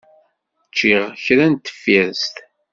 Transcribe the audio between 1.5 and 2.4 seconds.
tfirest.